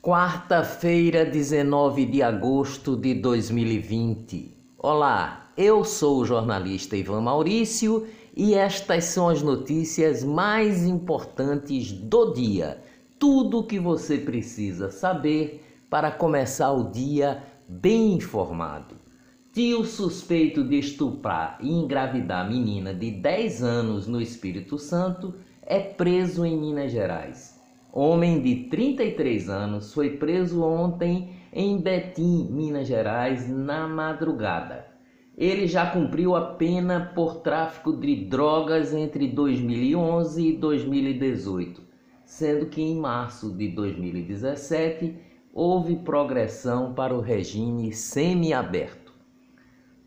[0.00, 4.56] Quarta-feira, 19 de agosto de 2020.
[4.78, 12.32] Olá, eu sou o jornalista Ivan Maurício e estas são as notícias mais importantes do
[12.32, 12.80] dia.
[13.18, 18.94] Tudo o que você precisa saber para começar o dia bem informado.
[19.52, 26.46] Tio suspeito de estuprar e engravidar menina de 10 anos no Espírito Santo é preso
[26.46, 27.57] em Minas Gerais.
[27.92, 34.86] Homem de 33 anos foi preso ontem em Betim, Minas Gerais, na madrugada.
[35.36, 41.80] Ele já cumpriu a pena por tráfico de drogas entre 2011 e 2018,
[42.24, 45.14] sendo que em março de 2017
[45.54, 49.14] houve progressão para o regime semiaberto.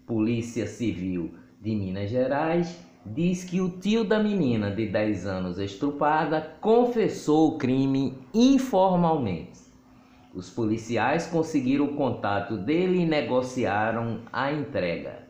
[0.06, 6.56] Polícia Civil de Minas Gerais diz que o tio da menina de 10 anos estrupada
[6.62, 9.60] confessou o crime informalmente.
[10.34, 15.28] Os policiais conseguiram o contato dele e negociaram a entrega.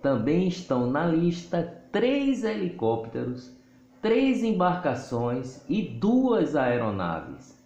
[0.02, 3.61] Também estão na lista três helicópteros
[4.02, 7.56] três embarcações e duas aeronaves.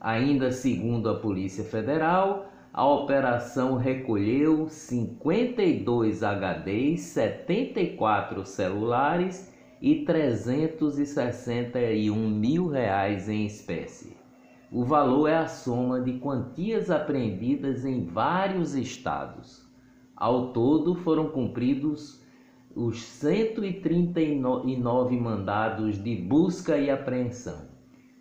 [0.00, 12.68] Ainda segundo a Polícia Federal, a operação recolheu 52 HDs, 74 celulares e 361 mil
[12.68, 14.16] reais em espécie.
[14.72, 19.64] O valor é a soma de quantias apreendidas em vários estados.
[20.16, 22.25] Ao todo foram cumpridos
[22.76, 27.62] os 139 mandados de busca e apreensão,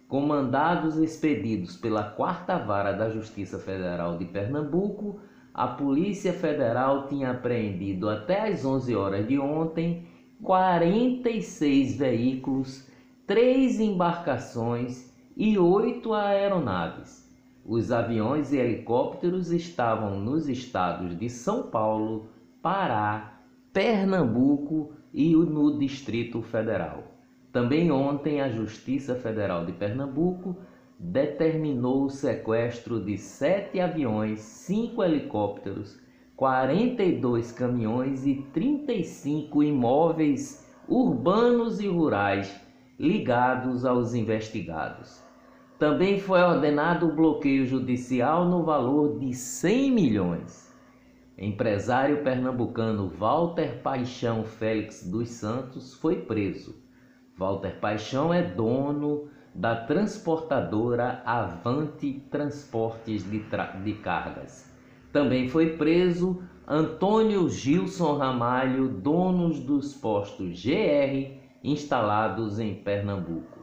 [0.08, 5.20] com mandados expedidos pela Quarta Vara da Justiça Federal de Pernambuco,
[5.54, 10.08] a Polícia Federal tinha apreendido até às 11 horas de ontem
[10.42, 12.90] 46 veículos,
[13.28, 17.30] 3 embarcações e 8 aeronaves.
[17.66, 22.30] Os aviões e helicópteros estavam nos estados de São Paulo,
[22.62, 23.35] Pará,
[23.76, 27.04] Pernambuco e no Distrito Federal.
[27.52, 30.56] Também ontem a Justiça Federal de Pernambuco
[30.98, 36.00] determinou o sequestro de sete aviões, cinco helicópteros,
[36.38, 42.56] 42 caminhões e 35 imóveis urbanos e rurais
[42.98, 45.22] ligados aos investigados.
[45.78, 50.65] Também foi ordenado o bloqueio judicial no valor de 100 milhões.
[51.38, 56.76] Empresário pernambucano Walter Paixão Félix dos Santos foi preso.
[57.38, 63.44] Walter Paixão é dono da transportadora Avante Transportes de,
[63.84, 64.74] de Cargas.
[65.12, 73.60] Também foi preso Antônio Gilson Ramalho, donos dos postos GR instalados em Pernambuco.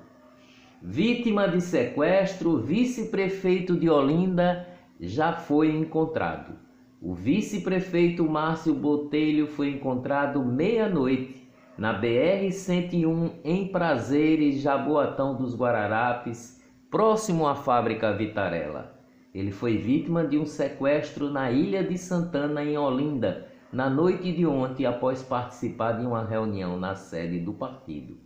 [0.83, 4.69] Vítima de sequestro, vice-prefeito de Olinda
[5.01, 6.62] já foi encontrado.
[7.05, 17.49] O vice-prefeito Márcio Botelho foi encontrado meia-noite na BR-101 em Prazeres, Jaboatão dos Guararapes, próximo
[17.49, 18.95] à fábrica Vitarella.
[19.35, 24.47] Ele foi vítima de um sequestro na Ilha de Santana, em Olinda, na noite de
[24.47, 28.17] ontem após participar de uma reunião na sede do partido.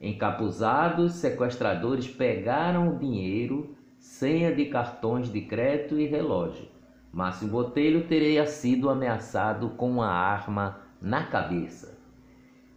[0.00, 6.77] Encapuzados, sequestradores pegaram o dinheiro, senha de cartões de crédito e relógio.
[7.12, 11.96] Márcio Botelho teria sido ameaçado com uma arma na cabeça.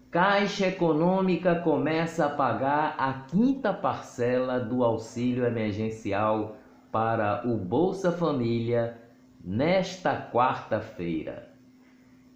[0.09, 6.55] Caixa Econômica começa a pagar a quinta parcela do auxílio emergencial
[6.91, 8.97] para o Bolsa Família
[9.43, 11.49] nesta quarta-feira.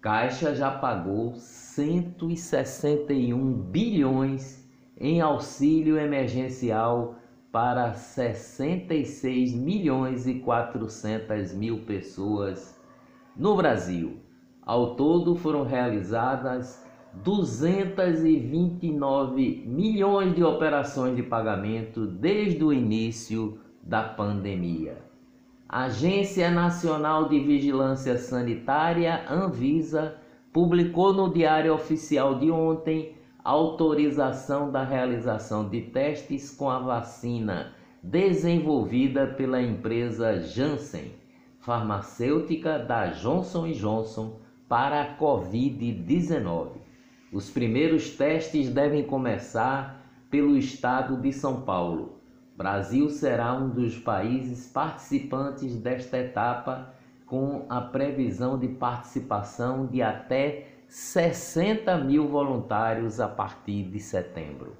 [0.00, 4.64] Caixa já pagou 161 bilhões
[4.98, 7.16] em auxílio emergencial
[7.56, 12.78] para 66 milhões e 400 mil pessoas
[13.34, 14.18] no Brasil.
[14.60, 24.98] Ao todo foram realizadas 229 milhões de operações de pagamento desde o início da pandemia.
[25.66, 30.18] A Agência Nacional de Vigilância Sanitária, Anvisa,
[30.52, 39.24] publicou no Diário Oficial de ontem autorização da realização de testes com a vacina desenvolvida
[39.24, 41.12] pela empresa Janssen,
[41.60, 46.70] farmacêutica da Johnson Johnson, para a Covid-19.
[47.32, 52.18] Os primeiros testes devem começar pelo estado de São Paulo.
[52.56, 56.92] Brasil será um dos países participantes desta etapa,
[57.24, 64.76] com a previsão de participação de até 60 mil voluntários a partir de setembro.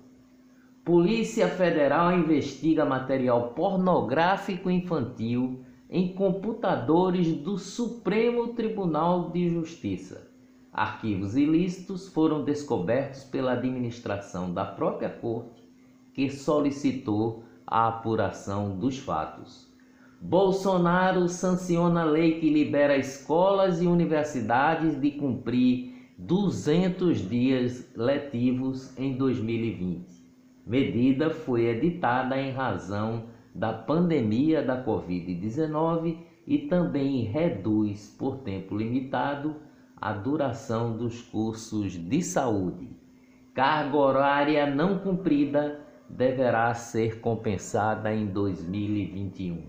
[0.84, 10.30] Polícia Federal investiga material pornográfico infantil em computadores do Supremo Tribunal de Justiça.
[10.72, 15.64] Arquivos ilícitos foram descobertos pela administração da própria corte,
[16.12, 19.66] que solicitou a apuração dos fatos.
[20.20, 30.06] Bolsonaro sanciona lei que libera escolas e universidades de cumprir 200 dias letivos em 2020.
[30.66, 33.24] Medida foi editada em razão
[33.54, 36.16] da pandemia da Covid-19
[36.46, 39.56] e também reduz por tempo limitado
[40.00, 42.88] a duração dos cursos de saúde.
[43.52, 49.64] Carga horária não cumprida deverá ser compensada em 2021.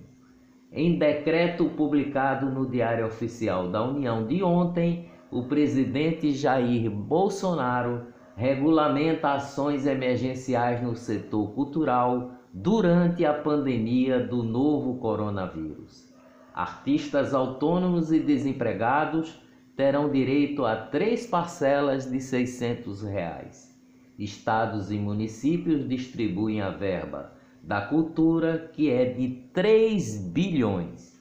[0.71, 9.33] Em decreto publicado no Diário Oficial da União de ontem, o presidente Jair Bolsonaro regulamenta
[9.33, 16.07] ações emergenciais no setor cultural durante a pandemia do novo coronavírus.
[16.53, 19.41] Artistas autônomos e desempregados
[19.75, 23.75] terão direito a três parcelas de 600 reais.
[24.17, 31.16] Estados e municípios distribuem a verba da cultura, que é de 3 bilhões.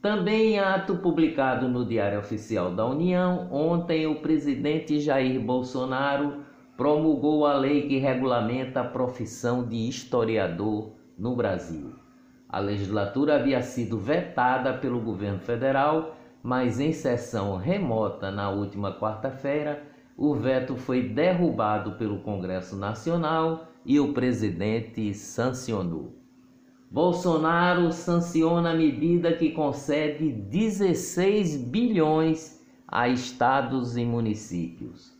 [0.00, 6.44] Também em ato publicado no Diário Oficial da União, ontem o presidente Jair Bolsonaro
[6.76, 11.94] promulgou a lei que regulamenta a profissão de historiador no Brasil.
[12.48, 19.82] A legislatura havia sido vetada pelo governo federal, mas em sessão remota na última quarta-feira,
[20.16, 26.15] o veto foi derrubado pelo Congresso Nacional e o presidente sancionou.
[26.96, 35.12] Bolsonaro sanciona a medida que concede 16 bilhões a estados e municípios.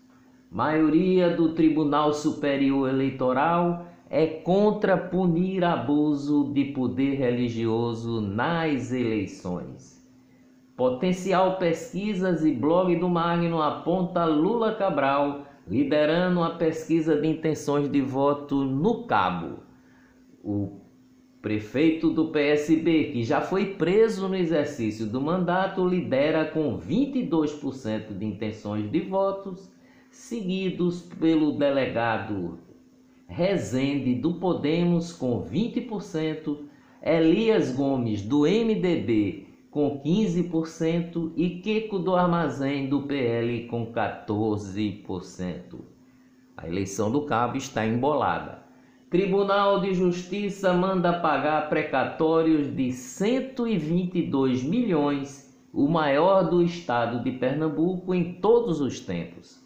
[0.50, 10.02] Maioria do Tribunal Superior Eleitoral é contra punir abuso de poder religioso nas eleições.
[10.78, 18.00] Potencial Pesquisas e blog do Magno aponta Lula Cabral liderando a pesquisa de intenções de
[18.00, 19.58] voto no Cabo.
[20.42, 20.85] O
[21.42, 28.24] Prefeito do PSB, que já foi preso no exercício do mandato, lidera com 22% de
[28.24, 29.70] intenções de votos,
[30.10, 32.58] seguidos pelo delegado
[33.28, 36.58] Rezende do Podemos com 20%,
[37.02, 45.80] Elias Gomes do MDB com 15% e Queco do Armazém do PL com 14%.
[46.56, 48.65] A eleição do Cabo está embolada.
[49.08, 58.12] Tribunal de Justiça manda pagar precatórios de 122 milhões, o maior do estado de Pernambuco
[58.12, 59.64] em todos os tempos.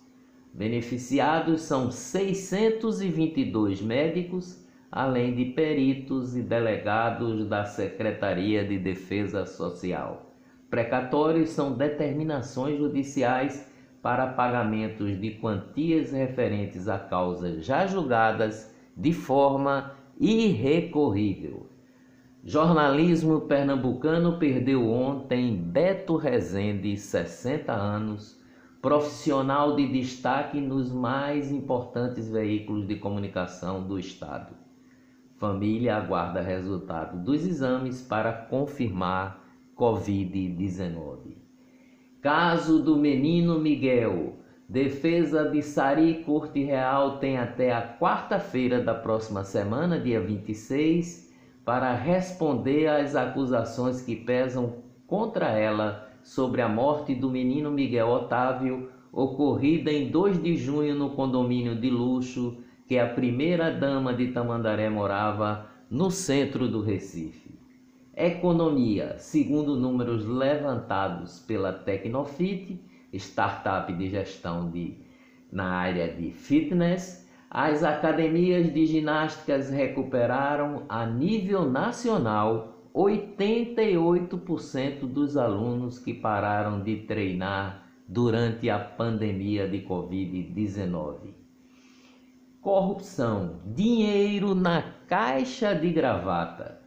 [0.52, 10.34] Beneficiados são 622 médicos, além de peritos e delegados da Secretaria de Defesa Social.
[10.68, 13.66] Precatórios são determinações judiciais
[14.02, 18.69] para pagamentos de quantias referentes a causas já julgadas
[19.00, 21.66] de forma irrecorrível.
[22.44, 28.38] Jornalismo pernambucano perdeu ontem Beto Rezende, 60 anos,
[28.82, 34.54] profissional de destaque nos mais importantes veículos de comunicação do Estado.
[35.36, 39.42] Família aguarda resultado dos exames para confirmar
[39.76, 41.36] Covid-19.
[42.20, 44.39] Caso do menino Miguel.
[44.70, 51.28] Defesa de Sari Corte Real tem até a quarta-feira da próxima semana, dia 26,
[51.64, 54.76] para responder às acusações que pesam
[55.08, 61.10] contra ela sobre a morte do menino Miguel Otávio, ocorrida em 2 de junho no
[61.16, 67.58] condomínio de luxo que a primeira-dama de Tamandaré morava no centro do Recife.
[68.16, 74.96] Economia, segundo números levantados pela Tecnofit, startup de gestão de,
[75.50, 85.98] na área de fitness, as academias de ginásticas recuperaram a nível nacional 88% dos alunos
[85.98, 91.34] que pararam de treinar durante a pandemia de Covid-19.
[92.60, 96.79] Corrupção, dinheiro na caixa de gravata.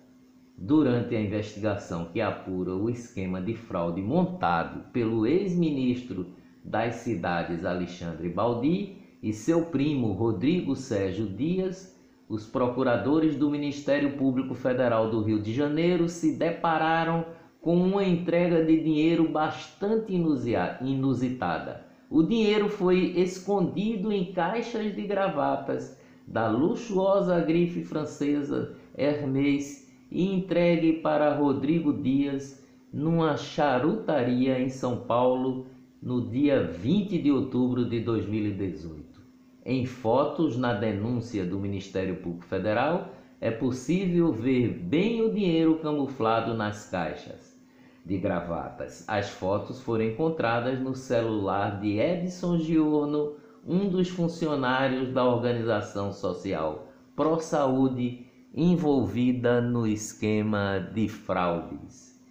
[0.65, 6.27] Durante a investigação que apura o esquema de fraude montado pelo ex-ministro
[6.63, 11.93] das cidades Alexandre Baldi, e seu primo Rodrigo Sérgio Dias,
[12.29, 17.25] os procuradores do Ministério Público Federal do Rio de Janeiro se depararam
[17.60, 21.86] com uma entrega de dinheiro bastante inusitada.
[22.10, 29.83] O dinheiro foi escondido em caixas de gravatas da luxuosa grife francesa Hermès
[30.13, 35.65] e entregue para Rodrigo Dias numa charutaria em São Paulo
[36.00, 39.20] no dia 20 de outubro de 2018.
[39.65, 43.10] Em fotos na denúncia do Ministério Público Federal,
[43.41, 47.60] é possível ver bem o dinheiro camuflado nas caixas
[48.05, 49.03] de gravatas.
[49.08, 53.34] As fotos foram encontradas no celular de Edson Giorno,
[53.65, 62.22] um dos funcionários da organização social Pro Saúde envolvida no esquema de fraudes.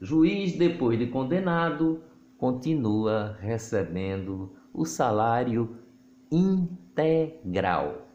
[0.00, 2.00] Juiz, depois de condenado,
[2.44, 5.78] continua recebendo o salário
[6.30, 8.06] integral.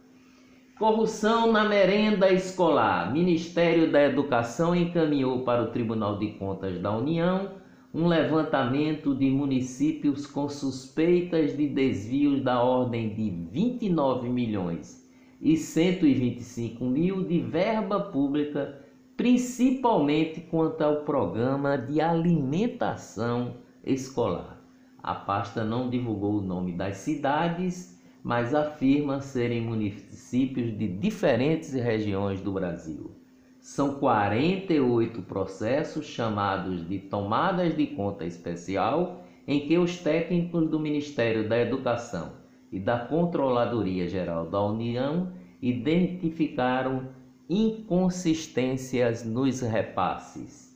[0.78, 3.12] Corrupção na merenda escolar.
[3.12, 7.54] Ministério da Educação encaminhou para o Tribunal de Contas da União
[7.92, 15.10] um levantamento de municípios com suspeitas de desvios da ordem de 29 milhões
[15.42, 18.80] e 125 mil de verba pública,
[19.18, 24.62] principalmente quanto ao programa de alimentação escolar.
[25.02, 32.42] A pasta não divulgou o nome das cidades mas afirma serem municípios de diferentes regiões
[32.42, 33.12] do Brasil.
[33.60, 41.48] São 48 processos chamados de tomadas de conta especial, em que os técnicos do Ministério
[41.48, 42.34] da Educação
[42.72, 45.32] e da Controladoria Geral da União
[45.62, 47.10] identificaram
[47.50, 50.69] inconsistências nos repasses.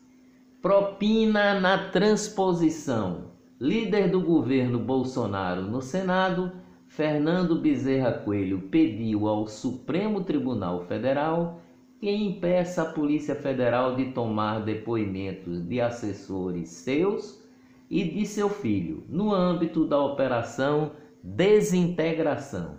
[0.63, 3.31] Propina na transposição.
[3.59, 6.53] Líder do governo Bolsonaro no Senado
[6.87, 11.59] Fernando Bezerra Coelho pediu ao Supremo Tribunal Federal
[11.99, 17.43] que impeça a Polícia Federal de tomar depoimentos de assessores seus
[17.89, 22.77] e de seu filho no âmbito da Operação Desintegração.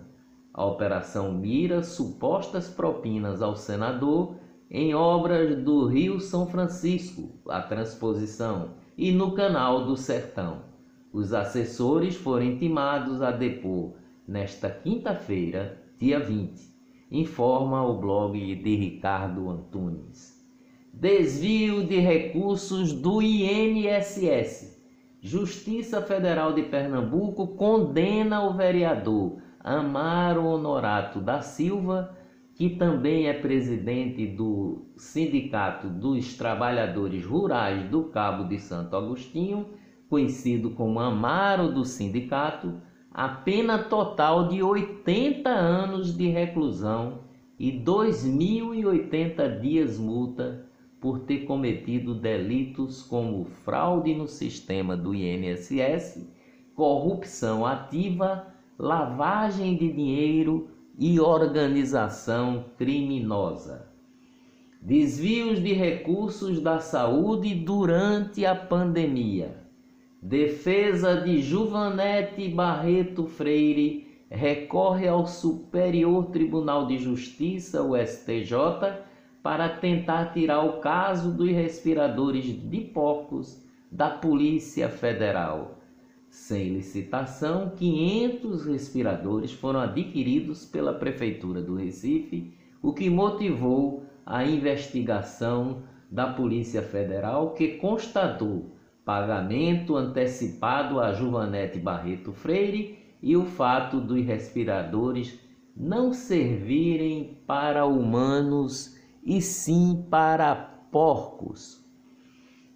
[0.51, 4.37] A operação mira supostas propinas ao senador
[4.69, 10.63] em obras do Rio São Francisco, a transposição, e no Canal do Sertão.
[11.11, 13.93] Os assessores foram intimados a depor
[14.27, 16.73] nesta quinta-feira, dia 20,
[17.11, 20.35] informa o blog de Ricardo Antunes.
[20.93, 24.81] Desvio de recursos do INSS.
[25.21, 32.14] Justiça Federal de Pernambuco condena o vereador Amaro Honorato da Silva,
[32.55, 39.67] que também é presidente do Sindicato dos Trabalhadores Rurais do Cabo de Santo Agostinho,
[40.09, 42.73] conhecido como Amaro do Sindicato,
[43.11, 47.19] a pena total de 80 anos de reclusão
[47.59, 50.65] e 2.080 dias multa
[50.99, 56.33] por ter cometido delitos como fraude no sistema do INSS
[56.75, 63.87] corrupção ativa, lavagem de dinheiro e organização criminosa.
[64.81, 69.57] Desvios de recursos da saúde durante a pandemia.
[70.21, 78.53] Defesa de Juvanete Barreto Freire recorre ao Superior Tribunal de Justiça, o STJ,
[79.43, 85.79] para tentar tirar o caso dos respiradores de porcos da Polícia Federal.
[86.35, 95.83] Sem licitação, 500 respiradores foram adquiridos pela Prefeitura do Recife, o que motivou a investigação
[96.11, 98.75] da Polícia Federal, que constatou
[99.05, 105.39] pagamento antecipado a Juvanete Barreto Freire e o fato dos respiradores
[105.75, 110.53] não servirem para humanos e sim para
[110.91, 111.84] porcos.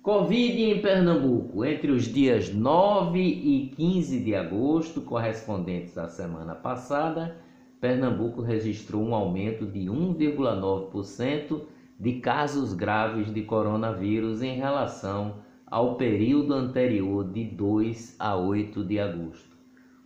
[0.10, 7.38] Covid em Pernambuco, entre os dias 9 e 15 de agosto, correspondentes à semana passada,
[7.80, 11.62] Pernambuco registrou um aumento de 1,9%
[12.00, 19.00] de casos graves de coronavírus em relação ao período anterior de 2 a 8 de
[19.00, 19.56] agosto.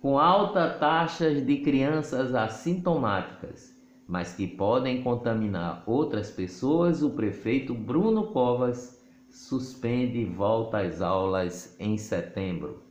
[0.00, 3.74] Com alta taxas de crianças assintomáticas,
[4.06, 11.96] mas que podem contaminar outras pessoas, o prefeito Bruno Covas suspende volta às aulas em
[11.96, 12.82] setembro.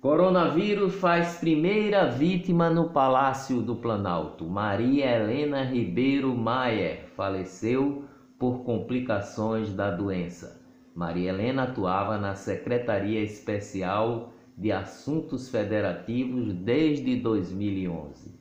[0.00, 4.44] Coronavírus faz primeira vítima no Palácio do Planalto.
[4.44, 8.04] Maria Helena Ribeiro Maier faleceu
[8.36, 10.61] por complicações da doença.
[10.94, 18.34] Maria Helena atuava na Secretaria Especial de Assuntos Federativos desde 2011.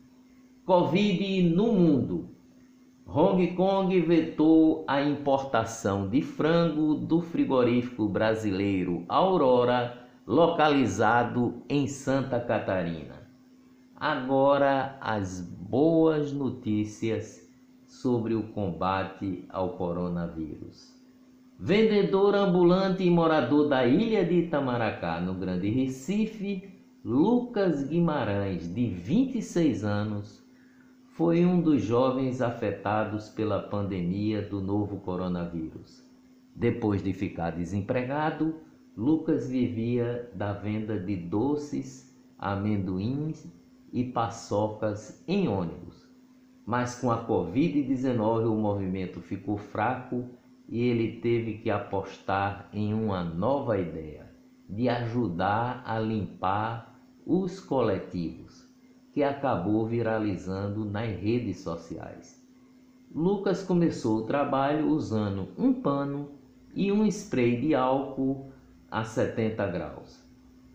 [0.65, 2.29] Covid no mundo.
[3.05, 13.27] Hong Kong vetou a importação de frango do frigorífico brasileiro Aurora, localizado em Santa Catarina.
[13.95, 17.41] Agora as boas notícias
[17.85, 21.00] sobre o combate ao coronavírus.
[21.63, 26.73] Vendedor ambulante e morador da ilha de Itamaracá, no Grande Recife,
[27.05, 30.43] Lucas Guimarães, de 26 anos,
[31.05, 36.03] foi um dos jovens afetados pela pandemia do novo coronavírus.
[36.55, 38.55] Depois de ficar desempregado,
[38.97, 43.45] Lucas vivia da venda de doces, amendoins
[43.93, 46.09] e paçocas em ônibus.
[46.65, 50.40] Mas com a Covid-19 o movimento ficou fraco
[50.71, 54.31] e ele teve que apostar em uma nova ideia
[54.69, 58.65] de ajudar a limpar os coletivos,
[59.11, 62.41] que acabou viralizando nas redes sociais.
[63.13, 66.29] Lucas começou o trabalho usando um pano
[66.73, 68.53] e um spray de álcool
[68.89, 70.23] a 70 graus.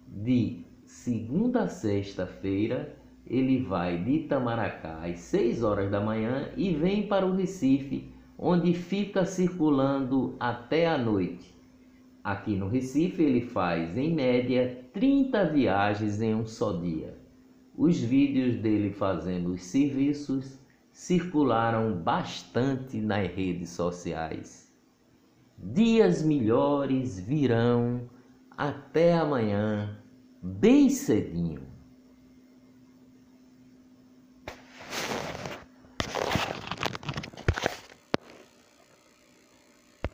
[0.06, 2.94] De segunda a sexta-feira,
[3.26, 8.74] ele vai de Itamaracá às 6 horas da manhã e vem para o Recife onde
[8.74, 11.54] fica circulando até a noite.
[12.22, 17.16] Aqui no Recife ele faz em média 30 viagens em um só dia.
[17.76, 20.58] Os vídeos dele fazendo os serviços
[20.92, 24.74] circularam bastante nas redes sociais.
[25.58, 28.08] dias melhores virão.
[28.56, 29.98] Até amanhã,
[30.42, 31.65] bem cedinho.